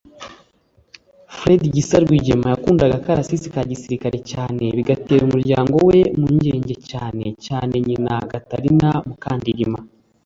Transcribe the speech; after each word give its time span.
Fred 1.37 1.61
Gisa 1.75 1.95
Rwigema 2.03 2.47
yakundaga 2.53 2.93
akarasisi 2.97 3.47
ka 3.53 3.61
gisirikare 3.71 4.17
cyane 4.31 4.63
bigatera 4.77 5.21
umuryango 5.25 5.75
we 5.87 5.97
impungenge 6.17 6.75
cyane 6.89 7.25
cyane 7.45 7.73
nyina 7.87 8.13
Gatarina 8.31 8.89
Mukandirima 9.07 9.79